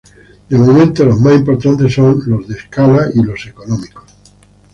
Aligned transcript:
De 0.49 0.57
momento, 0.57 1.05
los 1.05 1.21
más 1.21 1.35
importantes 1.35 1.93
son 1.93 2.23
los 2.25 2.47
de 2.47 2.55
escala 2.55 3.11
y 3.13 3.21
los 3.21 3.45
económicos. 3.45 4.03